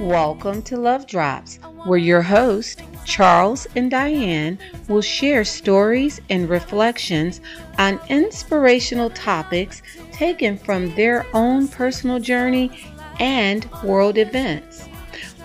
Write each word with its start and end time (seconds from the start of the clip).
Welcome 0.00 0.62
to 0.62 0.76
Love 0.76 1.08
Drops, 1.08 1.56
where 1.84 1.98
your 1.98 2.22
host, 2.22 2.82
Charles 3.04 3.66
and 3.74 3.90
Diane, 3.90 4.56
will 4.88 5.00
share 5.00 5.44
stories 5.44 6.20
and 6.30 6.48
reflections 6.48 7.40
on 7.76 7.98
inspirational 8.08 9.10
topics 9.10 9.82
taken 10.12 10.56
from 10.58 10.94
their 10.94 11.26
own 11.34 11.66
personal 11.66 12.20
journey 12.20 12.70
and 13.18 13.68
world 13.82 14.16
events. 14.16 14.88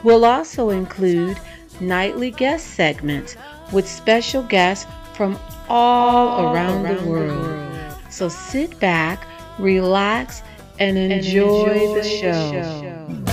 We'll 0.03 0.25
also 0.25 0.69
include 0.69 1.39
nightly 1.79 2.29
guest 2.29 2.67
segments 2.67 3.35
with 3.71 3.89
special 3.89 4.43
guests 4.43 4.85
from 5.15 5.39
all, 5.69 6.53
around, 6.53 6.83
the, 6.83 7.03
world. 7.03 7.95
So 8.09 8.29
sit 8.29 8.79
back, 8.79 9.25
relax, 9.59 10.41
and 10.79 10.97
enjoy, 10.97 11.95
the 11.95 12.03
show. 12.03 13.25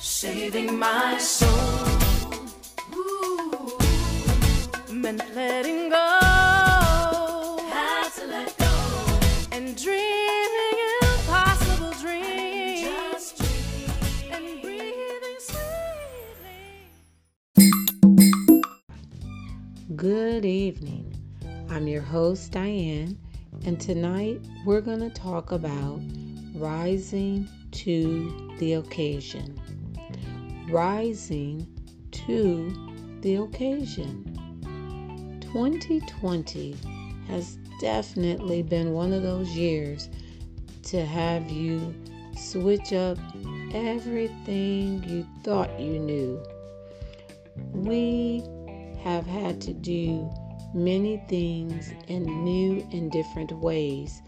Saving 0.00 0.78
my 0.78 1.18
soul. 1.18 1.73
Host, 22.14 22.52
Diane, 22.52 23.18
and 23.66 23.80
tonight 23.80 24.40
we're 24.64 24.80
going 24.80 25.00
to 25.00 25.10
talk 25.10 25.50
about 25.50 26.00
rising 26.54 27.48
to 27.72 28.54
the 28.60 28.74
occasion. 28.74 29.60
Rising 30.70 31.66
to 32.12 33.18
the 33.20 33.34
occasion. 33.34 34.30
2020 35.40 36.76
has 37.26 37.56
definitely 37.80 38.62
been 38.62 38.92
one 38.92 39.12
of 39.12 39.24
those 39.24 39.48
years 39.48 40.08
to 40.84 41.04
have 41.04 41.50
you 41.50 41.92
switch 42.36 42.92
up 42.92 43.18
everything 43.74 45.02
you 45.02 45.26
thought 45.42 45.80
you 45.80 45.98
knew. 45.98 46.40
We 47.72 48.44
have 49.02 49.26
had 49.26 49.60
to 49.62 49.72
do 49.72 50.30
many 50.74 51.22
things 51.28 51.92
in 52.08 52.24
new 52.44 52.86
and 52.92 53.10
different 53.12 53.52
ways 53.52 54.20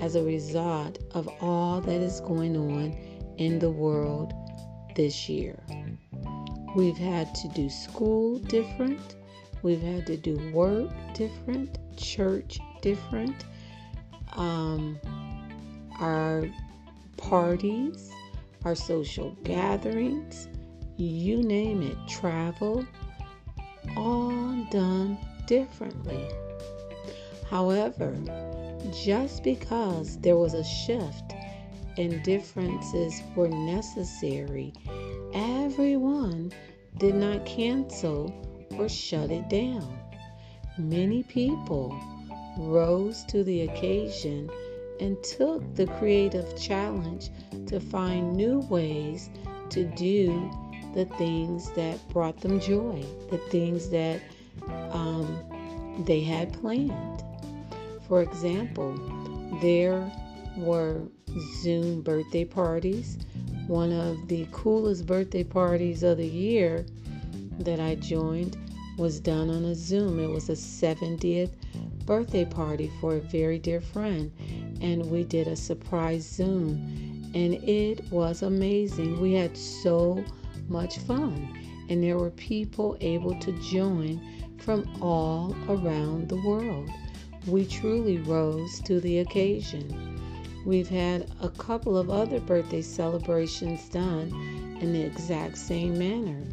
as 0.00 0.16
a 0.16 0.22
result 0.22 0.98
of 1.12 1.28
all 1.40 1.80
that 1.82 2.00
is 2.00 2.20
going 2.20 2.56
on 2.56 2.96
in 3.36 3.58
the 3.58 3.70
world 3.70 4.32
this 4.96 5.28
year. 5.28 5.62
We've 6.74 6.96
had 6.96 7.34
to 7.36 7.48
do 7.48 7.68
school 7.68 8.38
different, 8.38 9.16
we've 9.62 9.82
had 9.82 10.06
to 10.06 10.16
do 10.16 10.50
work 10.52 10.90
different, 11.14 11.78
church 11.98 12.58
different, 12.80 13.44
um, 14.32 14.98
our 16.00 16.48
parties, 17.18 18.10
our 18.64 18.74
social 18.74 19.36
gatherings, 19.44 20.48
you 20.96 21.42
name 21.42 21.82
it, 21.82 21.96
travel 22.08 22.86
all 23.96 24.66
done 24.70 25.18
differently. 25.46 26.28
However, 27.48 28.16
just 29.04 29.44
because 29.44 30.18
there 30.18 30.36
was 30.36 30.54
a 30.54 30.64
shift 30.64 31.34
and 31.96 32.22
differences 32.22 33.22
were 33.36 33.48
necessary, 33.48 34.72
everyone 35.34 36.52
did 36.98 37.14
not 37.14 37.44
cancel 37.44 38.32
or 38.78 38.88
shut 38.88 39.30
it 39.30 39.48
down. 39.48 39.98
Many 40.78 41.22
people 41.24 41.94
rose 42.58 43.24
to 43.26 43.44
the 43.44 43.62
occasion 43.62 44.50
and 45.00 45.22
took 45.22 45.74
the 45.74 45.86
creative 45.98 46.60
challenge 46.60 47.30
to 47.66 47.80
find 47.80 48.34
new 48.34 48.60
ways 48.70 49.30
to 49.70 49.84
do 49.84 50.50
the 50.94 51.06
things 51.16 51.70
that 51.72 51.98
brought 52.10 52.40
them 52.40 52.60
joy, 52.60 53.04
the 53.30 53.38
things 53.50 53.88
that 53.90 54.20
um, 54.90 55.11
they 56.00 56.20
had 56.20 56.52
planned. 56.52 57.22
For 58.08 58.22
example, 58.22 58.94
there 59.60 60.10
were 60.56 61.02
Zoom 61.38 62.02
birthday 62.02 62.44
parties. 62.44 63.18
One 63.66 63.92
of 63.92 64.28
the 64.28 64.46
coolest 64.52 65.06
birthday 65.06 65.44
parties 65.44 66.02
of 66.02 66.18
the 66.18 66.26
year 66.26 66.84
that 67.60 67.80
I 67.80 67.94
joined 67.94 68.56
was 68.98 69.20
done 69.20 69.48
on 69.50 69.64
a 69.64 69.74
Zoom. 69.74 70.18
It 70.18 70.28
was 70.28 70.48
a 70.48 70.52
70th 70.52 71.52
birthday 72.04 72.44
party 72.44 72.90
for 73.00 73.16
a 73.16 73.20
very 73.20 73.58
dear 73.58 73.80
friend, 73.80 74.32
and 74.80 75.10
we 75.10 75.24
did 75.24 75.46
a 75.46 75.56
surprise 75.56 76.26
Zoom, 76.26 77.30
and 77.34 77.54
it 77.54 78.10
was 78.10 78.42
amazing. 78.42 79.20
We 79.20 79.32
had 79.34 79.56
so 79.56 80.22
much 80.68 80.98
fun, 80.98 81.48
and 81.88 82.02
there 82.02 82.18
were 82.18 82.30
people 82.30 82.96
able 83.00 83.38
to 83.40 83.52
join 83.60 84.20
from 84.62 84.88
all 85.00 85.54
around 85.68 86.28
the 86.28 86.40
world. 86.42 86.88
We 87.46 87.66
truly 87.66 88.18
rose 88.18 88.80
to 88.82 89.00
the 89.00 89.18
occasion. 89.18 90.20
We've 90.64 90.88
had 90.88 91.30
a 91.40 91.48
couple 91.48 91.96
of 91.96 92.10
other 92.10 92.40
birthday 92.40 92.82
celebrations 92.82 93.88
done 93.88 94.28
in 94.80 94.92
the 94.92 95.02
exact 95.02 95.58
same 95.58 95.98
manner. 95.98 96.44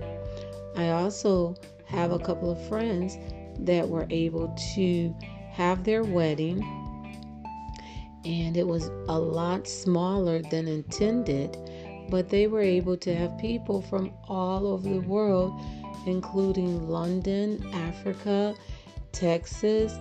I 0.75 0.89
also 0.89 1.55
have 1.85 2.11
a 2.11 2.19
couple 2.19 2.51
of 2.51 2.67
friends 2.67 3.17
that 3.59 3.87
were 3.87 4.07
able 4.09 4.55
to 4.75 5.15
have 5.51 5.83
their 5.83 6.03
wedding, 6.03 6.63
and 8.25 8.57
it 8.57 8.65
was 8.65 8.87
a 9.07 9.19
lot 9.19 9.67
smaller 9.67 10.41
than 10.41 10.67
intended 10.67 11.57
but 12.09 12.29
they 12.29 12.47
were 12.47 12.61
able 12.61 12.97
to 12.97 13.15
have 13.15 13.37
people 13.37 13.81
from 13.81 14.11
all 14.27 14.67
over 14.67 14.89
the 14.89 15.01
world, 15.01 15.59
including 16.09 16.89
London, 16.89 17.65
Africa, 17.73 18.55
Texas, 19.11 19.93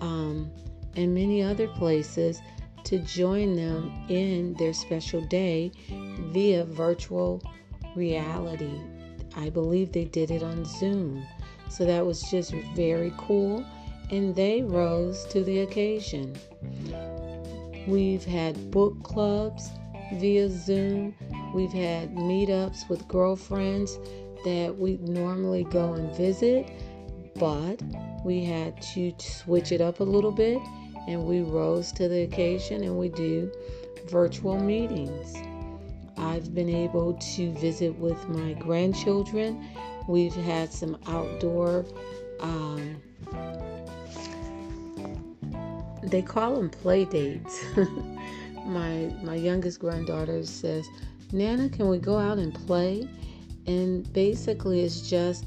um, 0.00 0.50
and 0.96 1.14
many 1.14 1.42
other 1.42 1.68
places, 1.68 2.40
to 2.84 2.98
join 3.00 3.54
them 3.54 3.92
in 4.08 4.54
their 4.54 4.72
special 4.72 5.20
day 5.20 5.70
via 6.30 6.64
virtual 6.64 7.42
reality. 7.94 8.80
I 9.36 9.50
believe 9.50 9.92
they 9.92 10.06
did 10.06 10.30
it 10.30 10.42
on 10.42 10.64
Zoom. 10.64 11.26
So 11.68 11.84
that 11.84 12.04
was 12.06 12.22
just 12.30 12.52
very 12.74 13.12
cool, 13.18 13.64
and 14.10 14.34
they 14.34 14.62
rose 14.62 15.26
to 15.26 15.44
the 15.44 15.60
occasion. 15.60 16.34
We've 17.86 18.24
had 18.24 18.70
book 18.70 19.02
clubs 19.02 19.70
via 20.14 20.48
Zoom. 20.48 21.14
We've 21.54 21.72
had 21.72 22.14
meetups 22.14 22.88
with 22.88 23.06
girlfriends 23.06 23.98
that 24.44 24.76
we 24.76 24.96
normally 24.98 25.64
go 25.64 25.94
and 25.94 26.14
visit, 26.16 26.70
but 27.36 27.80
we 28.24 28.44
had 28.44 28.80
to 28.82 29.12
switch 29.18 29.72
it 29.72 29.80
up 29.80 30.00
a 30.00 30.04
little 30.04 30.32
bit 30.32 30.60
and 31.06 31.24
we 31.24 31.40
rose 31.40 31.90
to 31.92 32.08
the 32.08 32.22
occasion 32.22 32.82
and 32.82 32.98
we 32.98 33.08
do 33.08 33.50
virtual 34.08 34.58
meetings. 34.58 35.36
I've 36.16 36.54
been 36.54 36.68
able 36.68 37.14
to 37.14 37.52
visit 37.52 37.96
with 37.98 38.28
my 38.28 38.52
grandchildren. 38.54 39.64
We've 40.08 40.34
had 40.34 40.72
some 40.72 40.98
outdoor, 41.06 41.86
um, 42.40 43.00
they 46.02 46.22
call 46.22 46.56
them 46.56 46.70
play 46.70 47.04
dates. 47.04 47.64
my 48.66 49.12
my 49.22 49.34
youngest 49.34 49.80
granddaughter 49.80 50.44
says, 50.44 50.86
"Nana, 51.32 51.68
can 51.68 51.88
we 51.88 51.98
go 51.98 52.18
out 52.18 52.38
and 52.38 52.54
play?" 52.54 53.08
And 53.68 54.10
basically, 54.12 54.80
it's 54.80 55.08
just 55.08 55.44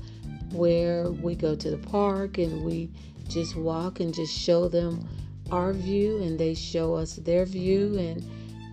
where 0.51 1.09
we 1.09 1.33
go 1.33 1.55
to 1.55 1.71
the 1.71 1.77
park 1.77 2.37
and 2.37 2.63
we 2.63 2.89
just 3.27 3.55
walk 3.55 3.99
and 3.99 4.13
just 4.13 4.37
show 4.37 4.67
them 4.67 5.07
our 5.49 5.73
view, 5.73 6.21
and 6.21 6.39
they 6.39 6.53
show 6.53 6.93
us 6.93 7.15
their 7.15 7.45
view, 7.45 7.97
and 7.97 8.23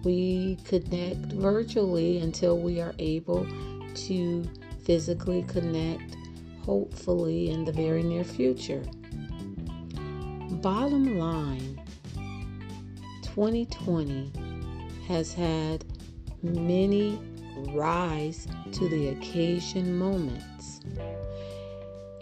we 0.04 0.58
connect 0.64 1.32
virtually 1.32 2.18
until 2.18 2.58
we 2.58 2.80
are 2.80 2.94
able 2.98 3.46
to 3.94 4.48
physically 4.84 5.42
connect, 5.48 6.16
hopefully, 6.62 7.50
in 7.50 7.64
the 7.64 7.72
very 7.72 8.02
near 8.02 8.22
future. 8.22 8.82
Bottom 10.62 11.18
line 11.18 11.80
2020 13.22 14.30
has 15.06 15.32
had 15.32 15.84
many 16.42 17.18
rise 17.74 18.46
to 18.72 18.88
the 18.88 19.08
occasion 19.08 19.96
moments. 19.96 20.80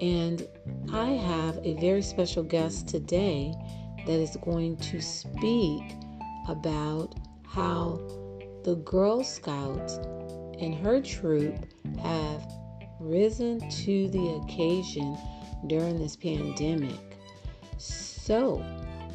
And 0.00 0.46
I 0.92 1.10
have 1.10 1.58
a 1.64 1.74
very 1.80 2.02
special 2.02 2.42
guest 2.42 2.88
today 2.88 3.54
that 4.06 4.20
is 4.20 4.36
going 4.44 4.76
to 4.76 5.00
speak 5.00 5.82
about 6.48 7.14
how 7.44 8.00
the 8.64 8.76
Girl 8.84 9.24
Scouts 9.24 9.98
and 10.60 10.74
her 10.74 11.00
troop 11.00 11.66
have 12.02 12.46
risen 13.00 13.68
to 13.68 14.08
the 14.08 14.40
occasion 14.42 15.16
during 15.66 15.98
this 15.98 16.16
pandemic. 16.16 17.18
So, 17.78 18.64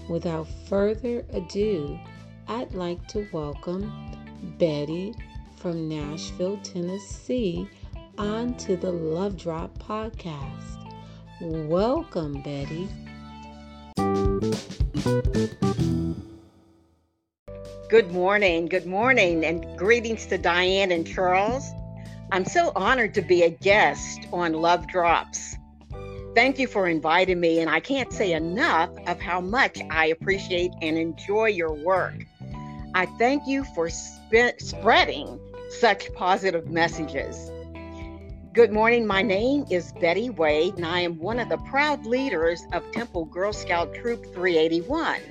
without 0.09 0.47
further 0.67 1.25
ado, 1.31 1.99
I'd 2.47 2.73
like 2.73 3.07
to 3.09 3.27
welcome 3.31 3.91
Betty 4.57 5.13
from 5.61 5.87
Nashville, 5.87 6.57
Tennessee, 6.63 7.69
onto 8.17 8.75
the 8.75 8.91
Love 8.91 9.37
Drop 9.37 9.77
podcast. 9.77 10.87
Welcome, 11.39 12.41
Betty. 12.41 12.87
Good 17.89 18.11
morning, 18.11 18.65
good 18.65 18.87
morning, 18.87 19.45
and 19.45 19.77
greetings 19.77 20.25
to 20.27 20.39
Diane 20.39 20.91
and 20.91 21.05
Charles. 21.05 21.69
I'm 22.31 22.45
so 22.45 22.71
honored 22.75 23.13
to 23.13 23.21
be 23.21 23.43
a 23.43 23.51
guest 23.51 24.21
on 24.33 24.53
Love 24.53 24.87
Drops. 24.87 25.55
Thank 26.33 26.57
you 26.57 26.65
for 26.65 26.87
inviting 26.87 27.39
me, 27.39 27.59
and 27.59 27.69
I 27.69 27.81
can't 27.81 28.11
say 28.11 28.33
enough 28.33 28.89
of 29.05 29.19
how 29.19 29.39
much 29.39 29.79
I 29.91 30.07
appreciate 30.07 30.71
and 30.81 30.97
enjoy 30.97 31.49
your 31.49 31.73
work. 31.73 32.15
I 32.95 33.05
thank 33.19 33.43
you 33.45 33.63
for 33.75 33.89
sp- 33.91 34.57
spreading 34.57 35.39
such 35.79 36.13
positive 36.13 36.69
messages. 36.69 37.51
Good 38.53 38.73
morning. 38.73 39.07
My 39.07 39.21
name 39.21 39.65
is 39.69 39.93
Betty 39.93 40.29
Wade, 40.29 40.75
and 40.75 40.85
I 40.85 40.99
am 40.99 41.17
one 41.17 41.39
of 41.39 41.47
the 41.47 41.57
proud 41.57 42.05
leaders 42.05 42.63
of 42.73 42.83
Temple 42.91 43.25
Girl 43.25 43.53
Scout 43.53 43.93
Troop 43.93 44.25
381. 44.33 45.21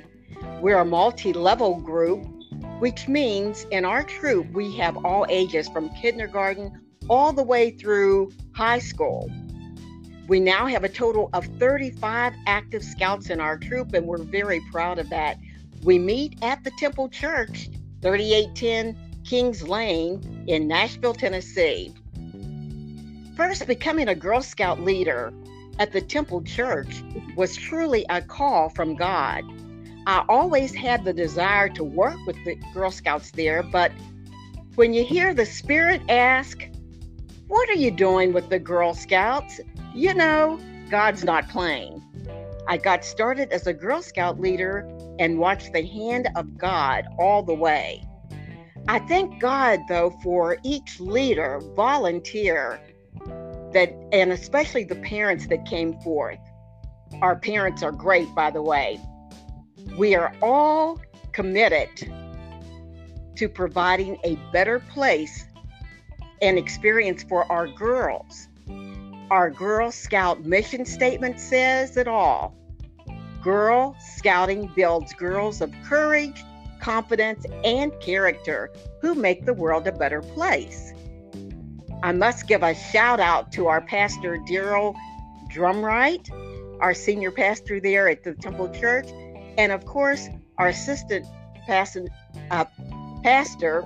We're 0.63 0.79
a 0.79 0.85
multi 0.85 1.35
level 1.35 1.79
group, 1.81 2.27
which 2.79 3.07
means 3.07 3.67
in 3.71 3.85
our 3.85 4.03
troop 4.03 4.51
we 4.53 4.75
have 4.79 5.05
all 5.05 5.27
ages 5.29 5.69
from 5.69 5.91
kindergarten 5.91 6.81
all 7.09 7.33
the 7.35 7.43
way 7.43 7.71
through 7.71 8.33
high 8.55 8.79
school. 8.79 9.31
We 10.27 10.41
now 10.41 10.67
have 10.67 10.85
a 10.85 10.89
total 10.89 11.29
of 11.35 11.45
35 11.59 12.33
active 12.47 12.83
scouts 12.83 13.29
in 13.29 13.41
our 13.41 13.59
troop, 13.59 13.93
and 13.93 14.07
we're 14.07 14.23
very 14.23 14.63
proud 14.73 14.99
of 14.99 15.11
that. 15.11 15.37
We 15.83 15.99
meet 15.99 16.39
at 16.43 16.65
the 16.65 16.71
Temple 16.79 17.11
Church, 17.11 17.69
3810 18.01 19.10
Kings 19.31 19.63
Lane 19.63 20.45
in 20.49 20.67
Nashville, 20.67 21.15
Tennessee. 21.15 21.95
First, 23.37 23.65
becoming 23.69 24.09
a 24.09 24.15
Girl 24.17 24.43
Scout 24.43 24.81
leader 24.81 25.33
at 25.79 25.93
the 25.93 26.01
Temple 26.01 26.43
Church 26.43 27.05
was 27.37 27.57
truly 27.57 28.05
a 28.11 28.23
call 28.23 28.71
from 28.71 28.97
God. 28.97 29.45
I 30.09 30.25
always 30.29 30.75
had 30.75 31.05
the 31.05 31.13
desire 31.13 31.69
to 31.69 31.85
work 31.85 32.17
with 32.27 32.45
the 32.45 32.57
Girl 32.75 32.91
Scouts 32.91 33.31
there, 33.31 33.63
but 33.63 33.93
when 34.75 34.93
you 34.93 35.05
hear 35.05 35.33
the 35.33 35.47
Spirit 35.47 36.03
ask, 36.09 36.69
What 37.47 37.69
are 37.69 37.75
you 37.75 37.93
doing 37.93 38.33
with 38.33 38.51
the 38.51 38.59
Girl 38.59 38.95
Scouts? 38.95 39.61
You 39.95 40.13
know, 40.13 40.59
God's 40.91 41.23
not 41.23 41.49
playing. 41.49 42.03
I 42.67 42.79
got 42.79 43.05
started 43.05 43.53
as 43.53 43.69
a 43.69 43.73
Girl 43.73 44.03
Scout 44.03 44.41
leader 44.41 44.91
and 45.21 45.39
watched 45.39 45.73
the 45.73 45.87
hand 45.87 46.27
of 46.35 46.59
God 46.59 47.05
all 47.17 47.45
the 47.45 47.55
way. 47.55 48.05
I 48.89 48.99
thank 49.01 49.41
God, 49.41 49.81
though, 49.89 50.11
for 50.23 50.59
each 50.63 51.01
leader, 51.01 51.61
volunteer, 51.77 52.81
that 53.73 53.95
and 54.13 54.33
especially 54.33 54.85
the 54.85 54.97
parents 54.97 55.47
that 55.47 55.65
came 55.65 55.99
forth. 56.01 56.39
Our 57.23 57.37
parents 57.37 57.83
are 57.83 57.93
great, 57.93 58.35
by 58.35 58.51
the 58.51 58.63
way. 58.63 59.01
We 59.97 60.15
are 60.15 60.35
all 60.43 61.01
committed 61.33 61.89
to 63.37 63.49
providing 63.49 64.19
a 64.25 64.37
better 64.53 64.81
place 64.81 65.47
and 66.43 66.59
experience 66.59 67.23
for 67.23 67.51
our 67.51 67.69
girls. 67.69 68.49
Our 69.31 69.51
Girl 69.51 69.93
Scout 69.93 70.45
mission 70.45 70.85
statement 70.85 71.39
says 71.39 71.97
it 71.97 72.09
all. 72.09 72.55
Girl 73.43 73.97
Scouting 74.17 74.71
builds 74.75 75.13
girls 75.15 75.61
of 75.61 75.73
courage, 75.85 76.43
confidence, 76.81 77.45
and 77.65 77.93
character 78.01 78.71
who 79.01 79.15
make 79.15 79.47
the 79.47 79.55
world 79.55 79.87
a 79.87 79.93
better 79.93 80.23
place. 80.23 80.93
I 82.03 82.13
must 82.13 82.47
give 82.47 82.63
a 82.63 82.75
shout 82.75 83.21
out 83.21 83.53
to 83.53 83.67
our 83.67 83.81
pastor, 83.81 84.39
Daryl 84.49 84.95
Drumright, 85.53 86.31
our 86.81 86.95
senior 86.95 87.31
pastor 87.31 87.81
there 87.81 88.09
at 88.09 88.25
the 88.25 88.35
Temple 88.35 88.71
Church, 88.71 89.09
and 89.59 89.71
of 89.71 89.85
course, 89.85 90.29
our 90.59 90.69
assistant 90.69 91.27
pastor, 91.67 92.07
uh, 92.51 92.65
pastor, 93.23 93.85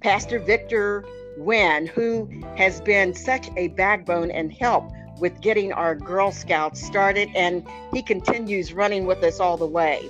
Pastor 0.00 0.38
Victor 0.38 1.04
Wynn, 1.36 1.86
who 1.86 2.28
has 2.56 2.80
been 2.80 3.14
such 3.14 3.48
a 3.56 3.68
backbone 3.68 4.30
and 4.30 4.52
help 4.52 4.90
with 5.18 5.40
getting 5.40 5.72
our 5.72 5.94
Girl 5.94 6.32
Scouts 6.32 6.82
started, 6.82 7.28
and 7.34 7.66
he 7.92 8.02
continues 8.02 8.72
running 8.72 9.06
with 9.06 9.22
us 9.22 9.38
all 9.38 9.56
the 9.56 9.66
way. 9.66 10.08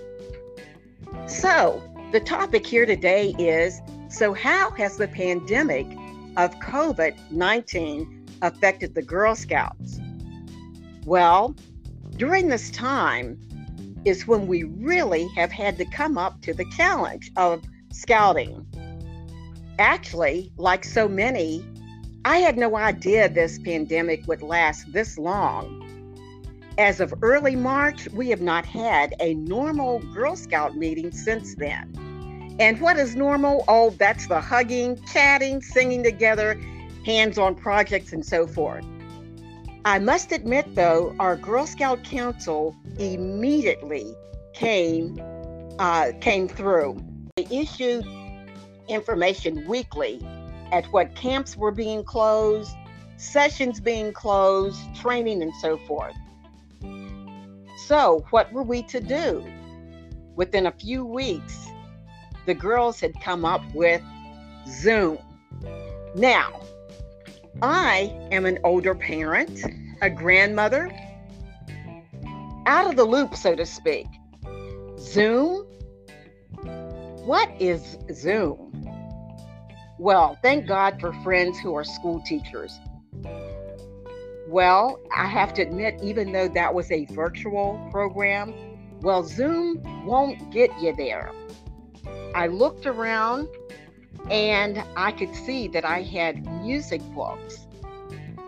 So, 1.26 1.82
the 2.12 2.20
topic 2.20 2.66
here 2.66 2.84
today 2.84 3.34
is 3.38 3.80
so, 4.08 4.34
how 4.34 4.70
has 4.72 4.98
the 4.98 5.08
pandemic 5.08 5.86
of 6.36 6.54
COVID 6.60 7.30
19 7.30 8.26
affected 8.42 8.94
the 8.94 9.02
Girl 9.02 9.34
Scouts? 9.34 10.00
Well, 11.06 11.56
during 12.16 12.48
this 12.48 12.70
time 12.70 13.38
is 14.04 14.26
when 14.26 14.46
we 14.46 14.64
really 14.64 15.28
have 15.28 15.50
had 15.50 15.78
to 15.78 15.84
come 15.86 16.18
up 16.18 16.42
to 16.42 16.52
the 16.52 16.66
challenge 16.76 17.30
of 17.36 17.62
scouting. 17.90 18.66
Actually, 19.78 20.52
like 20.56 20.84
so 20.84 21.08
many, 21.08 21.64
I 22.24 22.38
had 22.38 22.58
no 22.58 22.76
idea 22.76 23.28
this 23.28 23.58
pandemic 23.58 24.26
would 24.26 24.42
last 24.42 24.92
this 24.92 25.16
long. 25.16 25.81
As 26.82 26.98
of 26.98 27.14
early 27.22 27.54
March, 27.54 28.08
we 28.08 28.28
have 28.30 28.40
not 28.40 28.66
had 28.66 29.14
a 29.20 29.34
normal 29.34 30.00
Girl 30.12 30.34
Scout 30.34 30.76
meeting 30.76 31.12
since 31.12 31.54
then. 31.54 32.56
And 32.58 32.80
what 32.80 32.96
is 32.96 33.14
normal? 33.14 33.64
Oh, 33.68 33.90
that's 33.90 34.26
the 34.26 34.40
hugging, 34.40 35.00
chatting, 35.04 35.62
singing 35.62 36.02
together, 36.02 36.60
hands 37.06 37.38
on 37.38 37.54
projects, 37.54 38.12
and 38.12 38.26
so 38.26 38.48
forth. 38.48 38.84
I 39.84 40.00
must 40.00 40.32
admit, 40.32 40.74
though, 40.74 41.14
our 41.20 41.36
Girl 41.36 41.66
Scout 41.66 42.02
Council 42.02 42.74
immediately 42.98 44.16
came 44.52 45.20
uh, 45.78 46.10
came 46.20 46.48
through. 46.48 47.00
They 47.36 47.46
issued 47.48 48.04
information 48.88 49.68
weekly 49.68 50.20
at 50.72 50.86
what 50.86 51.14
camps 51.14 51.56
were 51.56 51.70
being 51.70 52.02
closed, 52.02 52.74
sessions 53.18 53.78
being 53.78 54.12
closed, 54.12 54.80
training, 54.96 55.42
and 55.42 55.54
so 55.60 55.78
forth. 55.86 56.16
So, 57.92 58.24
what 58.30 58.50
were 58.54 58.62
we 58.62 58.82
to 58.84 59.00
do? 59.00 59.44
Within 60.34 60.64
a 60.64 60.72
few 60.72 61.04
weeks, 61.04 61.66
the 62.46 62.54
girls 62.54 62.98
had 62.98 63.12
come 63.20 63.44
up 63.44 63.60
with 63.74 64.00
Zoom. 64.66 65.18
Now, 66.14 66.62
I 67.60 68.10
am 68.30 68.46
an 68.46 68.60
older 68.64 68.94
parent, 68.94 69.60
a 70.00 70.08
grandmother, 70.08 70.90
out 72.64 72.88
of 72.88 72.96
the 72.96 73.04
loop, 73.04 73.36
so 73.36 73.54
to 73.54 73.66
speak. 73.66 74.06
Zoom? 74.98 75.66
What 77.26 77.50
is 77.60 77.98
Zoom? 78.10 78.72
Well, 79.98 80.38
thank 80.40 80.66
God 80.66 80.98
for 80.98 81.12
friends 81.22 81.58
who 81.58 81.74
are 81.74 81.84
school 81.84 82.22
teachers. 82.24 82.80
Well, 84.52 85.00
I 85.16 85.24
have 85.28 85.54
to 85.54 85.62
admit, 85.62 85.98
even 86.02 86.30
though 86.30 86.46
that 86.48 86.74
was 86.74 86.90
a 86.90 87.06
virtual 87.06 87.88
program, 87.90 88.52
well, 89.00 89.24
Zoom 89.24 89.82
won't 90.04 90.52
get 90.52 90.70
you 90.78 90.94
there. 90.94 91.32
I 92.34 92.48
looked 92.48 92.84
around 92.84 93.48
and 94.28 94.84
I 94.94 95.12
could 95.12 95.34
see 95.34 95.68
that 95.68 95.86
I 95.86 96.02
had 96.02 96.44
music 96.62 97.00
books 97.14 97.66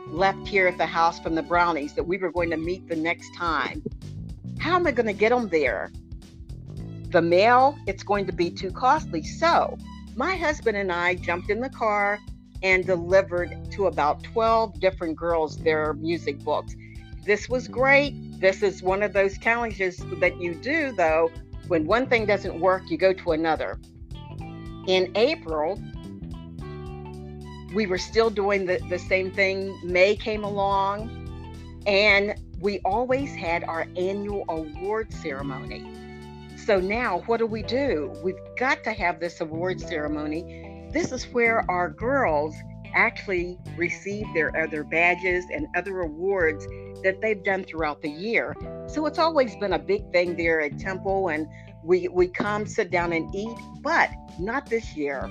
left 0.09 0.47
here 0.47 0.69
at 0.69 0.77
the 0.77 0.85
house 0.85 1.19
from 1.21 1.35
the 1.35 1.43
Brownies 1.43 1.95
that 1.95 2.05
we 2.05 2.19
were 2.19 2.31
going 2.31 2.51
to 2.51 2.59
meet 2.59 2.87
the 2.87 2.97
next 2.97 3.35
time. 3.35 3.83
How 4.59 4.75
am 4.75 4.87
I 4.87 4.93
going 4.93 5.07
to 5.07 5.15
get 5.15 5.31
them 5.31 5.49
there? 5.49 5.91
The 7.13 7.23
mail, 7.23 7.79
it's 7.87 8.03
going 8.03 8.27
to 8.27 8.33
be 8.33 8.51
too 8.51 8.73
costly. 8.73 9.23
So, 9.23 9.79
my 10.17 10.37
husband 10.37 10.77
and 10.77 10.93
I 10.93 11.15
jumped 11.15 11.49
in 11.49 11.61
the 11.61 11.71
car 11.71 12.19
and 12.65 12.85
delivered 12.87 13.71
to 13.71 13.87
about 13.87 14.25
12 14.25 14.81
different 14.81 15.17
girls 15.17 15.59
their 15.59 15.93
music 15.93 16.39
books. 16.41 16.75
This 17.25 17.49
was 17.49 17.65
mm-hmm. 17.65 17.75
great. 17.75 18.41
This 18.41 18.63
is 18.63 18.83
one 18.83 19.03
of 19.03 19.13
those 19.13 19.39
challenges 19.39 19.99
that 20.19 20.41
you 20.41 20.55
do, 20.55 20.93
though, 20.93 21.31
when 21.69 21.87
one 21.87 22.07
thing 22.07 22.27
doesn't 22.27 22.59
work, 22.59 22.91
you 22.91 22.97
go 22.97 23.13
to 23.13 23.33
another. 23.33 23.79
In 24.87 25.13
April, 25.15 25.81
we 27.75 27.87
were 27.87 27.99
still 27.99 28.31
doing 28.31 28.67
the, 28.67 28.79
the 28.89 28.99
same 28.99 29.31
thing. 29.31 29.79
May 29.85 30.17
came 30.17 30.43
along, 30.43 31.83
and 31.87 32.35
we 32.61 32.81
always 32.81 33.35
had 33.35 33.65
our 33.65 33.87
annual 33.97 34.45
award 34.49 35.13
ceremony. 35.13 35.87
So 36.57 36.81
now, 36.81 37.21
what 37.27 37.39
do 37.39 37.47
we 37.47 37.63
do? 37.63 38.15
We've 38.23 38.37
got 38.59 38.85
to 38.85 38.93
have 38.93 39.21
this 39.21 39.43
award 39.43 39.81
ceremony. 39.83 40.64
This 40.95 41.11
is 41.11 41.25
where 41.25 41.69
our 41.69 41.91
girls 41.91 42.55
actually 42.95 43.59
receive 43.77 44.27
their 44.33 44.57
other 44.57 44.85
badges 44.85 45.45
and 45.53 45.67
other 45.77 46.03
awards 46.03 46.69
that 47.03 47.21
they've 47.21 47.43
done 47.43 47.65
throughout 47.65 48.01
the 48.01 48.09
year. 48.09 48.55
So 48.87 49.05
it's 49.07 49.19
always 49.19 49.57
been 49.57 49.73
a 49.73 49.79
big 49.79 50.13
thing 50.13 50.37
there 50.37 50.61
at 50.61 50.79
Temple, 50.79 51.31
and 51.31 51.49
we 51.83 52.07
we 52.07 52.29
come 52.29 52.65
sit 52.65 52.93
down 52.93 53.13
and 53.13 53.35
eat, 53.35 53.59
but 53.83 54.09
not 54.39 54.67
this 54.67 54.97
year. 54.97 55.29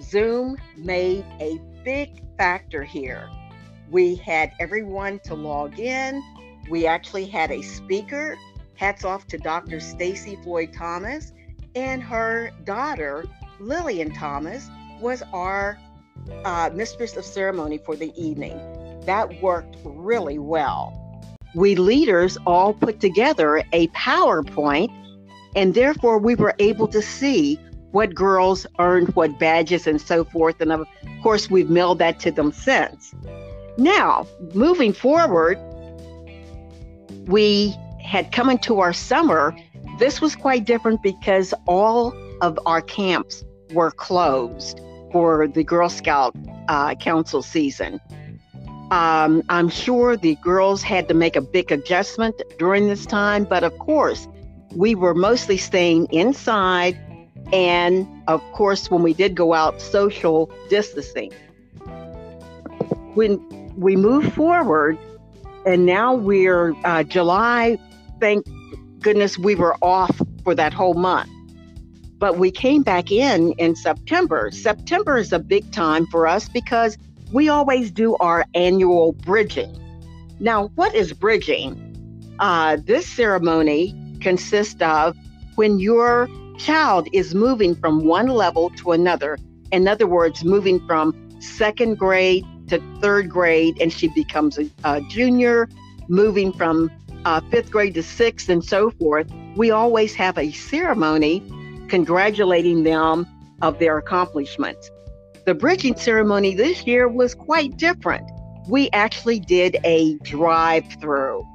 Zoom 0.00 0.56
made 0.76 1.24
a 1.40 1.60
big 1.84 2.22
factor 2.38 2.84
here. 2.84 3.28
We 3.90 4.14
had 4.14 4.52
everyone 4.60 5.18
to 5.24 5.34
log 5.34 5.80
in. 5.80 6.22
We 6.70 6.86
actually 6.86 7.26
had 7.26 7.50
a 7.50 7.60
speaker. 7.60 8.38
Hats 8.76 9.04
off 9.04 9.26
to 9.26 9.38
Dr. 9.38 9.80
Stacey 9.80 10.38
Floyd 10.44 10.72
Thomas 10.72 11.32
and 11.74 12.02
her 12.02 12.50
daughter, 12.64 13.24
Lillian 13.60 14.12
Thomas, 14.12 14.68
was 15.00 15.22
our 15.32 15.78
uh, 16.44 16.70
mistress 16.74 17.16
of 17.16 17.24
ceremony 17.24 17.78
for 17.78 17.96
the 17.96 18.12
evening. 18.16 18.58
That 19.06 19.40
worked 19.42 19.76
really 19.84 20.38
well. 20.38 20.94
We 21.54 21.76
leaders 21.76 22.36
all 22.46 22.74
put 22.74 23.00
together 23.00 23.62
a 23.72 23.88
PowerPoint, 23.88 24.90
and 25.56 25.74
therefore 25.74 26.18
we 26.18 26.34
were 26.34 26.54
able 26.58 26.88
to 26.88 27.00
see 27.00 27.58
what 27.92 28.14
girls 28.14 28.66
earned, 28.78 29.14
what 29.14 29.38
badges, 29.38 29.86
and 29.86 30.00
so 30.00 30.24
forth. 30.24 30.60
And 30.60 30.72
of 30.72 30.86
course, 31.22 31.50
we've 31.50 31.70
mailed 31.70 31.98
that 32.00 32.20
to 32.20 32.30
them 32.30 32.52
since. 32.52 33.14
Now, 33.78 34.26
moving 34.54 34.92
forward, 34.92 35.58
we 37.26 37.74
had 38.02 38.30
come 38.30 38.50
into 38.50 38.80
our 38.80 38.92
summer. 38.92 39.56
This 39.98 40.20
was 40.20 40.36
quite 40.36 40.64
different 40.64 41.02
because 41.02 41.54
all 41.66 42.14
of 42.40 42.58
our 42.66 42.82
camps 42.82 43.42
were 43.72 43.90
closed 43.90 44.80
for 45.12 45.46
the 45.46 45.64
Girl 45.64 45.88
Scout 45.88 46.34
uh, 46.68 46.94
Council 46.96 47.42
season. 47.42 48.00
Um, 48.90 49.42
I'm 49.48 49.68
sure 49.68 50.16
the 50.16 50.36
girls 50.36 50.82
had 50.82 51.08
to 51.08 51.14
make 51.14 51.36
a 51.36 51.40
big 51.40 51.70
adjustment 51.70 52.40
during 52.58 52.88
this 52.88 53.04
time, 53.04 53.44
but 53.44 53.62
of 53.62 53.78
course, 53.78 54.26
we 54.74 54.94
were 54.94 55.14
mostly 55.14 55.56
staying 55.56 56.06
inside 56.10 56.98
and, 57.52 58.06
of 58.28 58.42
course, 58.52 58.90
when 58.90 59.02
we 59.02 59.14
did 59.14 59.34
go 59.34 59.54
out, 59.54 59.80
social 59.80 60.50
distancing. 60.68 61.32
When 63.14 63.40
we 63.76 63.96
move 63.96 64.32
forward, 64.34 64.98
and 65.64 65.86
now 65.86 66.14
we're 66.14 66.74
uh, 66.84 67.02
July, 67.04 67.78
thank 68.20 68.46
goodness 69.00 69.38
we 69.38 69.54
were 69.54 69.76
off 69.82 70.20
for 70.44 70.54
that 70.54 70.72
whole 70.72 70.94
month 70.94 71.30
but 72.18 72.38
we 72.38 72.50
came 72.50 72.82
back 72.82 73.10
in 73.10 73.52
in 73.52 73.76
September. 73.76 74.50
September 74.50 75.16
is 75.16 75.32
a 75.32 75.38
big 75.38 75.70
time 75.72 76.06
for 76.06 76.26
us 76.26 76.48
because 76.48 76.98
we 77.32 77.48
always 77.48 77.90
do 77.90 78.16
our 78.16 78.44
annual 78.54 79.12
bridging. 79.12 79.76
Now, 80.40 80.68
what 80.74 80.94
is 80.94 81.12
bridging? 81.12 81.84
Uh, 82.38 82.78
this 82.84 83.06
ceremony 83.06 83.94
consists 84.20 84.80
of 84.80 85.16
when 85.56 85.78
your 85.78 86.28
child 86.58 87.08
is 87.12 87.34
moving 87.34 87.74
from 87.74 88.04
one 88.04 88.28
level 88.28 88.70
to 88.70 88.92
another. 88.92 89.38
In 89.72 89.86
other 89.86 90.06
words, 90.06 90.44
moving 90.44 90.84
from 90.86 91.14
second 91.40 91.98
grade 91.98 92.44
to 92.68 92.80
third 93.00 93.28
grade, 93.28 93.80
and 93.80 93.92
she 93.92 94.08
becomes 94.08 94.58
a, 94.58 94.70
a 94.84 95.00
junior, 95.02 95.68
moving 96.08 96.52
from 96.52 96.90
uh, 97.24 97.40
fifth 97.50 97.70
grade 97.70 97.94
to 97.94 98.02
sixth, 98.02 98.48
and 98.48 98.64
so 98.64 98.90
forth. 98.90 99.30
We 99.56 99.70
always 99.70 100.14
have 100.14 100.38
a 100.38 100.52
ceremony 100.52 101.42
congratulating 101.88 102.82
them 102.82 103.26
of 103.62 103.78
their 103.78 103.98
accomplishments. 103.98 104.90
The 105.44 105.54
bridging 105.54 105.96
ceremony 105.96 106.54
this 106.54 106.86
year 106.86 107.08
was 107.08 107.34
quite 107.34 107.76
different. 107.76 108.30
We 108.68 108.90
actually 108.92 109.40
did 109.40 109.78
a 109.84 110.18
drive 110.18 110.84
through, 111.00 111.46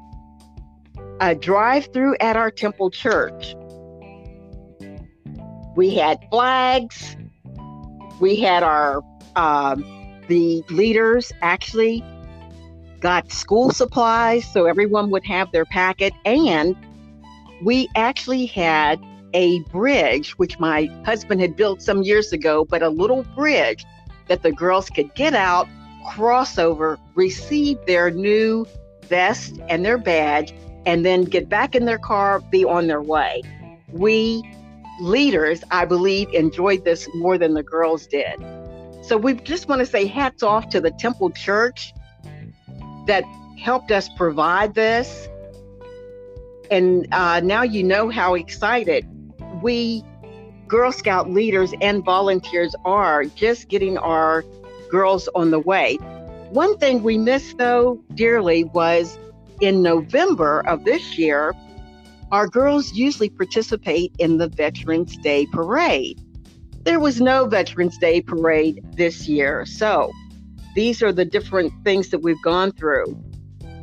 a 1.21 1.35
drive 1.35 1.93
through 1.93 2.17
at 2.19 2.35
our 2.35 2.49
temple 2.49 2.89
church. 2.89 3.55
We 5.75 5.95
had 5.95 6.19
flags. 6.31 7.15
We 8.19 8.37
had 8.37 8.63
our, 8.63 9.01
um, 9.35 9.83
the 10.27 10.63
leaders 10.69 11.31
actually 11.41 12.03
got 12.99 13.31
school 13.31 13.69
supplies 13.69 14.51
so 14.51 14.65
everyone 14.65 15.09
would 15.11 15.25
have 15.25 15.51
their 15.51 15.65
packet. 15.65 16.13
And 16.25 16.75
we 17.61 17.89
actually 17.95 18.45
had 18.47 18.99
a 19.33 19.59
bridge, 19.71 20.31
which 20.33 20.59
my 20.59 20.89
husband 21.05 21.41
had 21.41 21.55
built 21.55 21.81
some 21.81 22.03
years 22.03 22.31
ago, 22.31 22.65
but 22.65 22.81
a 22.81 22.89
little 22.89 23.23
bridge 23.35 23.85
that 24.27 24.43
the 24.43 24.51
girls 24.51 24.89
could 24.89 25.13
get 25.15 25.33
out, 25.33 25.67
cross 26.11 26.57
over, 26.57 26.97
receive 27.15 27.77
their 27.85 28.11
new 28.11 28.65
vest 29.03 29.59
and 29.69 29.85
their 29.85 29.97
badge, 29.97 30.53
and 30.85 31.05
then 31.05 31.23
get 31.23 31.49
back 31.49 31.75
in 31.75 31.85
their 31.85 31.97
car, 31.97 32.39
be 32.39 32.63
on 32.63 32.87
their 32.87 33.01
way. 33.01 33.41
We 33.91 34.43
leaders, 35.01 35.63
I 35.71 35.85
believe, 35.85 36.29
enjoyed 36.33 36.85
this 36.85 37.07
more 37.15 37.37
than 37.37 37.53
the 37.53 37.63
girls 37.63 38.05
did. 38.07 38.35
So 39.01 39.17
we 39.17 39.33
just 39.33 39.67
want 39.67 39.79
to 39.79 39.85
say 39.85 40.05
hats 40.05 40.43
off 40.43 40.69
to 40.69 40.79
the 40.79 40.91
Temple 40.91 41.31
Church 41.31 41.93
that 43.07 43.23
helped 43.59 43.91
us 43.91 44.07
provide 44.15 44.75
this. 44.75 45.27
And 46.71 47.07
uh, 47.11 47.41
now 47.41 47.63
you 47.63 47.83
know 47.83 48.09
how 48.09 48.35
excited 48.35 49.05
we 49.63 50.03
Girl 50.67 50.91
Scout 50.91 51.29
leaders 51.29 51.73
and 51.81 52.03
volunteers 52.03 52.75
are 52.85 53.25
just 53.25 53.69
getting 53.69 53.97
our 53.97 54.43
girls 54.89 55.29
on 55.35 55.51
the 55.51 55.59
way. 55.59 55.95
One 56.51 56.77
thing 56.77 57.01
we 57.01 57.17
missed, 57.17 57.57
though, 57.57 57.99
dearly 58.13 58.63
was 58.65 59.17
in 59.61 59.81
November 59.81 60.61
of 60.67 60.83
this 60.83 61.17
year, 61.17 61.53
our 62.31 62.47
girls 62.47 62.93
usually 62.93 63.29
participate 63.29 64.13
in 64.19 64.37
the 64.37 64.47
Veterans 64.47 65.17
Day 65.17 65.45
Parade. 65.47 66.19
There 66.83 66.99
was 66.99 67.21
no 67.21 67.45
Veterans 67.45 67.97
Day 67.97 68.21
Parade 68.21 68.83
this 68.95 69.27
year. 69.27 69.65
So 69.65 70.11
these 70.75 71.01
are 71.01 71.11
the 71.11 71.25
different 71.25 71.71
things 71.83 72.09
that 72.09 72.19
we've 72.19 72.41
gone 72.41 72.71
through. 72.71 73.17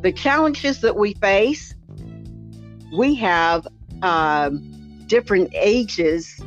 The 0.03 0.13
challenges 0.13 0.81
that 0.81 0.97
we 0.97 1.15
face 1.15 1.75
we 2.93 3.15
have 3.15 3.67
um, 4.03 4.80
different 5.11 5.51
ages 5.55 6.41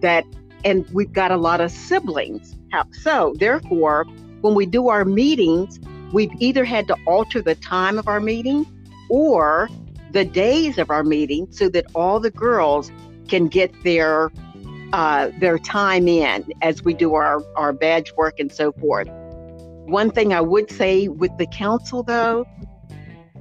that, 0.00 0.24
and 0.64 0.84
we've 0.92 1.12
got 1.12 1.30
a 1.30 1.36
lot 1.36 1.60
of 1.60 1.70
siblings. 1.70 2.54
So, 2.90 3.34
therefore, 3.38 4.04
when 4.40 4.56
we 4.56 4.66
do 4.66 4.88
our 4.88 5.04
meetings, 5.04 5.78
we've 6.12 6.32
either 6.40 6.64
had 6.64 6.88
to 6.88 6.96
alter 7.06 7.40
the 7.40 7.54
time 7.54 7.98
of 7.98 8.08
our 8.08 8.18
meeting 8.20 8.66
or 9.08 9.68
the 10.10 10.24
days 10.24 10.76
of 10.76 10.90
our 10.90 11.04
meeting 11.04 11.46
so 11.50 11.68
that 11.68 11.86
all 11.94 12.18
the 12.18 12.32
girls 12.32 12.90
can 13.28 13.46
get 13.46 13.70
their 13.84 14.30
uh, 14.92 15.30
their 15.40 15.58
time 15.58 16.06
in 16.06 16.44
as 16.62 16.82
we 16.84 16.94
do 16.94 17.14
our, 17.14 17.42
our 17.56 17.72
badge 17.72 18.12
work 18.16 18.38
and 18.38 18.52
so 18.52 18.70
forth. 18.72 19.08
One 19.86 20.10
thing 20.10 20.32
I 20.32 20.40
would 20.40 20.70
say 20.70 21.08
with 21.08 21.36
the 21.36 21.46
council, 21.46 22.02
though, 22.02 22.44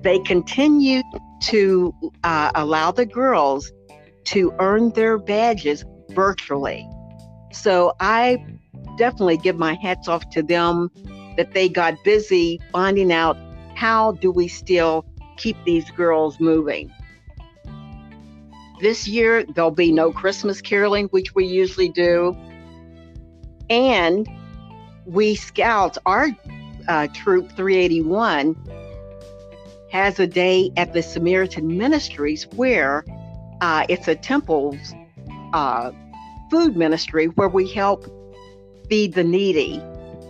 they 0.01 0.19
continue 0.19 1.01
to 1.43 1.93
uh, 2.23 2.51
allow 2.55 2.91
the 2.91 3.05
girls 3.05 3.71
to 4.25 4.53
earn 4.59 4.91
their 4.91 5.17
badges 5.17 5.85
virtually. 6.09 6.87
So 7.51 7.93
I 7.99 8.43
definitely 8.97 9.37
give 9.37 9.57
my 9.57 9.75
hats 9.75 10.07
off 10.07 10.29
to 10.31 10.43
them 10.43 10.91
that 11.37 11.53
they 11.53 11.69
got 11.69 11.95
busy 12.03 12.59
finding 12.71 13.11
out 13.11 13.37
how 13.75 14.13
do 14.13 14.31
we 14.31 14.47
still 14.47 15.05
keep 15.37 15.57
these 15.65 15.89
girls 15.91 16.39
moving. 16.39 16.91
This 18.81 19.07
year, 19.07 19.43
there'll 19.43 19.71
be 19.71 19.91
no 19.91 20.11
Christmas 20.11 20.61
caroling, 20.61 21.07
which 21.07 21.33
we 21.35 21.45
usually 21.45 21.89
do. 21.89 22.35
And 23.69 24.27
we 25.05 25.35
scouts, 25.35 25.97
our 26.05 26.29
uh, 26.87 27.07
troop 27.13 27.51
381, 27.55 28.55
has 29.91 30.19
a 30.19 30.27
day 30.27 30.71
at 30.75 30.93
the 30.93 31.01
Samaritan 31.01 31.77
Ministries 31.77 32.47
where 32.55 33.05
uh, 33.61 33.85
it's 33.89 34.07
a 34.07 34.15
temple's 34.15 34.93
uh, 35.53 35.91
food 36.49 36.75
ministry 36.75 37.27
where 37.27 37.49
we 37.49 37.69
help 37.71 38.05
feed 38.89 39.13
the 39.13 39.23
needy. 39.23 39.81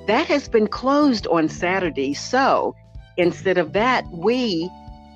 That 0.08 0.28
has 0.28 0.48
been 0.48 0.68
closed 0.68 1.28
on 1.28 1.50
Saturday. 1.50 2.14
So 2.14 2.76
instead 3.18 3.58
of 3.58 3.74
that, 3.74 4.06
we 4.12 4.70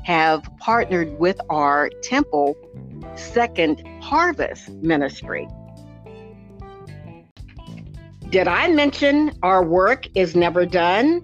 have 0.04 0.50
partnered 0.60 1.20
with 1.20 1.40
our 1.50 1.90
temple 2.02 2.56
second 3.16 3.84
harvest 4.02 4.70
ministry. 4.70 5.48
Did 8.30 8.48
I 8.48 8.70
mention 8.70 9.32
our 9.44 9.64
work 9.64 10.08
is 10.16 10.36
never 10.36 10.66
done? 10.66 11.22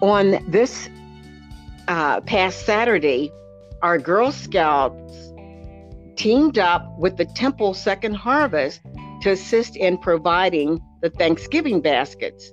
On 0.00 0.44
this 0.48 0.88
uh, 1.88 2.20
past 2.20 2.64
Saturday, 2.64 3.32
our 3.82 3.98
Girl 3.98 4.30
Scouts 4.30 5.27
teamed 6.18 6.58
up 6.58 6.84
with 6.98 7.16
the 7.16 7.24
Temple 7.24 7.72
Second 7.72 8.14
Harvest 8.14 8.80
to 9.22 9.30
assist 9.30 9.76
in 9.76 9.96
providing 9.98 10.82
the 11.00 11.10
Thanksgiving 11.10 11.80
baskets. 11.80 12.50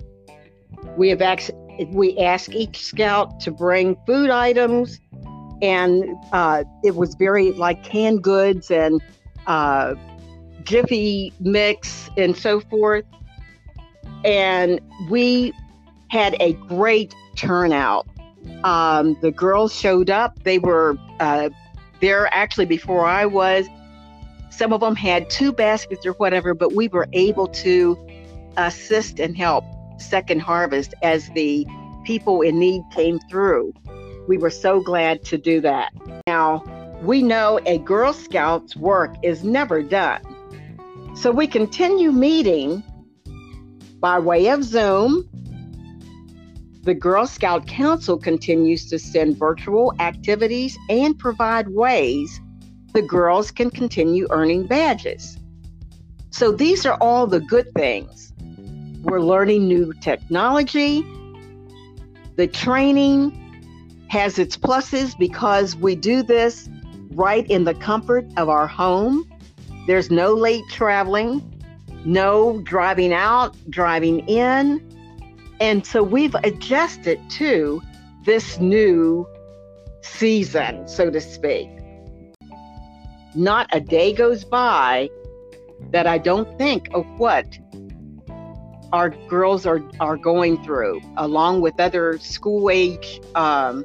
We 0.96 1.08
have 1.10 1.20
asked, 1.20 1.50
we 1.88 2.16
asked 2.18 2.54
each 2.54 2.84
scout 2.84 3.40
to 3.40 3.50
bring 3.50 3.96
food 4.06 4.30
items, 4.30 5.00
and 5.60 6.04
uh, 6.32 6.62
it 6.84 6.94
was 6.94 7.16
very 7.16 7.52
like 7.52 7.82
canned 7.82 8.22
goods 8.22 8.70
and 8.70 9.02
uh, 9.48 9.94
Jiffy 10.62 11.32
mix 11.40 12.08
and 12.16 12.36
so 12.36 12.60
forth. 12.60 13.04
And 14.24 14.80
we 15.10 15.52
had 16.10 16.36
a 16.40 16.52
great 16.52 17.14
turnout. 17.36 18.06
Um, 18.62 19.16
the 19.22 19.32
girls 19.32 19.74
showed 19.74 20.08
up. 20.08 20.42
They 20.44 20.58
were 20.58 20.96
uh, 21.18 21.50
there 22.00 22.32
actually 22.32 22.66
before 22.66 23.06
I 23.06 23.26
was. 23.26 23.66
Some 24.50 24.72
of 24.72 24.80
them 24.80 24.96
had 24.96 25.28
two 25.28 25.52
baskets 25.52 26.06
or 26.06 26.12
whatever, 26.12 26.54
but 26.54 26.72
we 26.74 26.88
were 26.88 27.08
able 27.12 27.48
to 27.48 27.98
assist 28.56 29.20
and 29.20 29.36
help 29.36 29.64
Second 29.98 30.40
Harvest 30.40 30.94
as 31.02 31.28
the 31.30 31.66
people 32.04 32.40
in 32.40 32.58
need 32.58 32.82
came 32.92 33.18
through. 33.30 33.74
We 34.28 34.38
were 34.38 34.50
so 34.50 34.80
glad 34.80 35.24
to 35.26 35.38
do 35.38 35.60
that. 35.60 35.92
Now, 36.26 36.64
we 37.02 37.22
know 37.22 37.60
a 37.66 37.78
Girl 37.78 38.12
Scout's 38.12 38.76
work 38.76 39.14
is 39.22 39.44
never 39.44 39.82
done. 39.82 40.22
So 41.14 41.30
we 41.30 41.46
continue 41.46 42.12
meeting 42.12 42.82
by 44.00 44.18
way 44.18 44.48
of 44.48 44.64
Zoom. 44.64 45.28
The 46.86 46.94
Girl 46.94 47.26
Scout 47.26 47.66
Council 47.66 48.16
continues 48.16 48.88
to 48.90 48.98
send 49.00 49.36
virtual 49.36 49.92
activities 49.98 50.78
and 50.88 51.18
provide 51.18 51.66
ways 51.70 52.40
the 52.94 53.02
girls 53.02 53.50
can 53.50 53.70
continue 53.70 54.28
earning 54.30 54.68
badges. 54.68 55.36
So 56.30 56.52
these 56.52 56.86
are 56.86 56.96
all 57.00 57.26
the 57.26 57.40
good 57.40 57.74
things. 57.74 58.32
We're 59.02 59.20
learning 59.20 59.66
new 59.66 59.94
technology. 59.94 61.04
The 62.36 62.46
training 62.46 63.32
has 64.08 64.38
its 64.38 64.56
pluses 64.56 65.18
because 65.18 65.74
we 65.74 65.96
do 65.96 66.22
this 66.22 66.68
right 67.14 67.50
in 67.50 67.64
the 67.64 67.74
comfort 67.74 68.26
of 68.36 68.48
our 68.48 68.68
home. 68.68 69.28
There's 69.88 70.12
no 70.12 70.34
late 70.34 70.62
traveling, 70.70 71.42
no 72.04 72.60
driving 72.60 73.12
out, 73.12 73.56
driving 73.70 74.20
in. 74.28 74.95
And 75.60 75.86
so 75.86 76.02
we've 76.02 76.34
adjusted 76.42 77.18
to 77.30 77.82
this 78.24 78.58
new 78.58 79.26
season, 80.02 80.86
so 80.86 81.10
to 81.10 81.20
speak. 81.20 81.70
Not 83.34 83.68
a 83.72 83.80
day 83.80 84.12
goes 84.12 84.44
by 84.44 85.08
that 85.92 86.06
I 86.06 86.18
don't 86.18 86.58
think 86.58 86.88
of 86.94 87.06
what 87.18 87.58
our 88.92 89.10
girls 89.28 89.66
are, 89.66 89.82
are 90.00 90.16
going 90.16 90.62
through, 90.64 91.00
along 91.16 91.60
with 91.60 91.78
other 91.80 92.18
school 92.18 92.70
age, 92.70 93.20
um, 93.34 93.84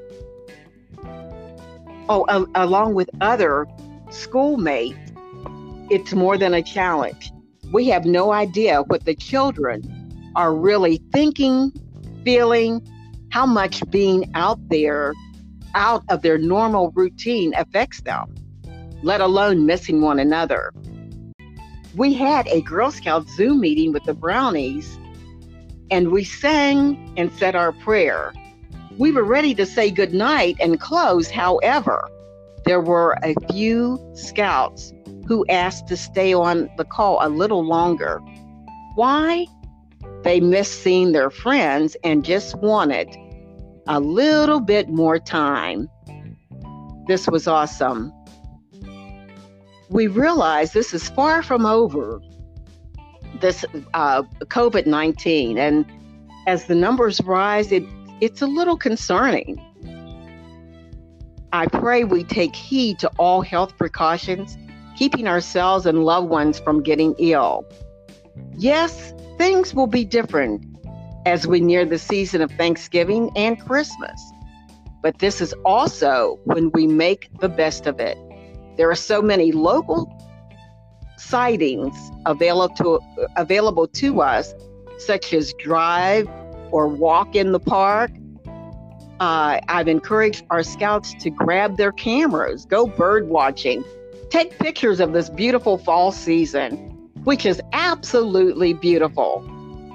oh, 2.07 2.25
a, 2.29 2.45
along 2.63 2.93
with 2.93 3.09
other 3.19 3.67
schoolmates. 4.09 4.97
It's 5.89 6.13
more 6.13 6.37
than 6.37 6.53
a 6.53 6.61
challenge. 6.61 7.31
We 7.73 7.87
have 7.87 8.05
no 8.05 8.31
idea 8.31 8.83
what 8.83 9.05
the 9.05 9.15
children 9.15 10.00
are 10.35 10.55
really 10.55 11.01
thinking, 11.11 11.71
feeling, 12.23 12.85
how 13.29 13.45
much 13.45 13.81
being 13.89 14.29
out 14.35 14.59
there, 14.69 15.13
out 15.75 16.03
of 16.09 16.21
their 16.21 16.38
normal 16.38 16.91
routine 16.91 17.53
affects 17.55 18.01
them 18.01 18.33
let 19.03 19.21
alone 19.21 19.65
missing 19.65 20.01
one 20.01 20.19
another. 20.19 20.71
We 21.95 22.13
had 22.13 22.48
a 22.48 22.61
Girl 22.61 22.91
Scout 22.91 23.27
Zoom 23.29 23.59
meeting 23.59 23.91
with 23.91 24.03
the 24.03 24.13
Brownies, 24.13 24.98
and 25.89 26.11
we 26.11 26.24
sang 26.24 27.13
and 27.17 27.31
said 27.33 27.55
our 27.55 27.72
prayer. 27.72 28.33
We 28.98 29.11
were 29.11 29.24
ready 29.24 29.53
to 29.55 29.65
say 29.65 29.91
goodnight 29.91 30.57
and 30.59 30.79
close. 30.79 31.29
However, 31.29 32.07
there 32.65 32.79
were 32.79 33.17
a 33.24 33.33
few 33.51 34.00
scouts 34.13 34.94
who 35.27 35.46
asked 35.50 35.87
to 35.87 35.98
stay 35.98 36.33
on 36.33 36.70
the 36.77 36.85
call 36.85 37.17
a 37.22 37.27
little 37.29 37.65
longer. 37.65 38.22
Why? 38.96 39.48
They 40.24 40.40
missed 40.40 40.81
seeing 40.81 41.12
their 41.12 41.29
friends 41.29 41.98
and 42.03 42.24
just 42.24 42.55
wanted 42.57 43.07
a 43.88 44.00
little 44.00 44.60
bit 44.60 44.90
more 44.90 45.20
time. 45.20 45.90
This 47.07 47.27
was 47.27 47.48
awesome 47.48 48.14
we 49.92 50.07
realize 50.07 50.72
this 50.72 50.94
is 50.94 51.10
far 51.10 51.44
from 51.44 51.66
over, 51.66 52.22
this 53.42 53.66
uh, 53.94 54.24
COVID 54.46 54.86
19. 54.86 55.57
And 55.57 55.86
as 56.48 56.66
the 56.66 56.75
numbers 56.75 57.22
rise, 57.22 57.72
it, 57.72 57.84
it's 58.22 58.42
a 58.42 58.48
little 58.48 58.77
concerning. 58.77 59.62
I 61.53 61.68
pray 61.68 62.05
we 62.05 62.24
take 62.24 62.55
heed 62.55 63.00
to 63.00 63.10
all 63.18 63.42
health 63.42 63.77
precautions, 63.77 64.57
keeping 64.98 65.27
ourselves 65.27 65.86
and 65.86 66.05
loved 66.05 66.29
ones 66.29 66.57
from 66.60 66.81
getting 66.81 67.14
ill. 67.20 67.66
Yes, 68.57 69.14
things 69.41 69.73
will 69.73 69.87
be 69.87 70.05
different 70.05 70.63
as 71.25 71.47
we 71.47 71.59
near 71.59 71.83
the 71.83 71.97
season 71.97 72.43
of 72.43 72.51
Thanksgiving 72.51 73.31
and 73.35 73.59
Christmas. 73.59 74.21
But 75.01 75.17
this 75.17 75.41
is 75.41 75.51
also 75.65 76.39
when 76.43 76.69
we 76.75 76.85
make 76.85 77.27
the 77.39 77.49
best 77.49 77.87
of 77.87 77.99
it. 77.99 78.19
There 78.77 78.87
are 78.91 78.95
so 78.95 79.19
many 79.19 79.51
local 79.51 80.15
sightings 81.17 82.11
available 82.27 82.75
to, 82.75 82.99
available 83.35 83.87
to 83.87 84.21
us, 84.21 84.53
such 84.99 85.33
as 85.33 85.53
drive 85.53 86.29
or 86.69 86.87
walk 86.87 87.35
in 87.35 87.51
the 87.51 87.59
park. 87.59 88.11
Uh, 89.19 89.59
I've 89.67 89.87
encouraged 89.87 90.45
our 90.51 90.61
scouts 90.61 91.15
to 91.15 91.31
grab 91.31 91.77
their 91.77 91.91
cameras, 91.91 92.65
go 92.65 92.85
bird 92.85 93.27
watching, 93.27 93.83
take 94.29 94.59
pictures 94.59 94.99
of 94.99 95.13
this 95.13 95.31
beautiful 95.31 95.79
fall 95.79 96.11
season, 96.11 97.00
which 97.24 97.46
is 97.46 97.62
absolutely 97.74 98.74
beautiful. 98.74 99.48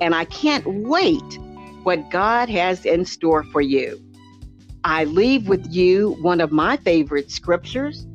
and 0.00 0.14
I 0.14 0.24
can't 0.24 0.66
wait 0.66 1.38
what 1.84 2.10
God 2.10 2.48
has 2.48 2.84
in 2.84 3.04
store 3.04 3.44
for 3.44 3.60
you. 3.60 4.02
I 4.82 5.04
leave 5.04 5.48
with 5.48 5.72
you 5.72 6.16
one 6.20 6.40
of 6.40 6.50
my 6.50 6.76
favorite 6.78 7.30
scriptures, 7.30 8.06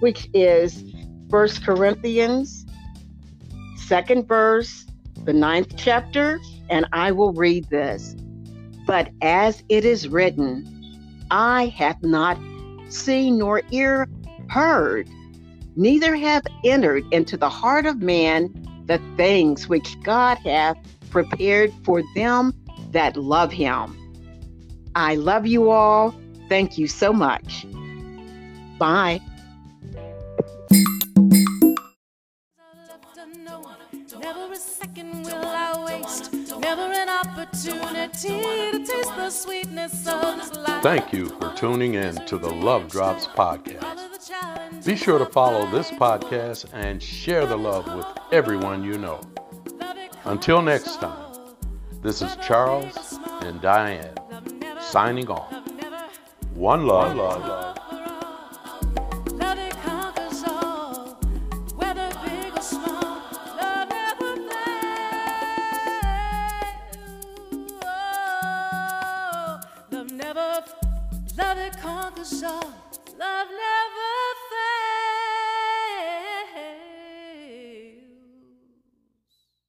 which 0.00 0.28
is 0.34 0.82
First 1.30 1.64
Corinthians, 1.64 2.66
second 3.76 4.28
verse, 4.28 4.86
the 5.24 5.32
ninth 5.32 5.74
chapter, 5.76 6.40
and 6.70 6.86
I 6.92 7.12
will 7.12 7.32
read 7.32 7.68
this. 7.68 8.14
But 8.86 9.10
as 9.22 9.64
it 9.68 9.84
is 9.84 10.08
written, 10.08 10.72
Eye 11.30 11.72
have 11.76 12.00
not 12.02 12.38
seen 12.88 13.38
nor 13.38 13.62
ear 13.72 14.08
heard, 14.48 15.08
neither 15.74 16.14
have 16.14 16.42
entered 16.64 17.04
into 17.12 17.36
the 17.36 17.48
heart 17.48 17.86
of 17.86 18.00
man 18.00 18.52
the 18.86 19.00
things 19.16 19.68
which 19.68 20.00
God 20.02 20.38
hath 20.38 20.76
prepared 21.10 21.72
for 21.84 22.02
them 22.14 22.52
that 22.92 23.16
love 23.16 23.52
him. 23.52 23.96
I 24.94 25.16
love 25.16 25.46
you 25.46 25.70
all. 25.70 26.14
Thank 26.48 26.78
you 26.78 26.86
so 26.86 27.12
much. 27.12 27.66
Bye. 28.78 29.20
Never 36.66 36.82
an 36.82 37.08
opportunity 37.08 38.40
to 38.72 38.84
taste 38.84 39.14
the 39.14 39.30
sweetness 39.30 40.04
of 40.08 40.56
life. 40.56 40.82
Thank 40.82 41.12
you 41.12 41.26
for 41.26 41.54
tuning 41.54 41.94
in 41.94 42.16
to 42.26 42.38
the 42.38 42.50
Love 42.50 42.88
Drops 42.88 43.28
podcast. 43.28 43.82
Follow 43.82 44.08
the 44.08 44.18
challenge. 44.18 44.84
Be 44.84 44.96
sure 44.96 45.20
to 45.20 45.26
follow 45.26 45.70
this 45.70 45.92
podcast 45.92 46.68
and 46.72 47.00
share 47.00 47.46
the 47.46 47.56
love 47.56 47.86
with 47.94 48.04
everyone 48.32 48.82
you 48.82 48.98
know. 48.98 49.20
Until 50.24 50.60
next 50.60 50.96
time, 50.96 51.54
this 52.02 52.20
is 52.20 52.34
Charles 52.44 53.16
and 53.42 53.60
Diane 53.60 54.16
signing 54.80 55.30
off. 55.30 55.52
One 56.52 56.88
love. 56.88 57.10
One 57.10 57.16
love. 57.16 57.40
Love 57.42 57.65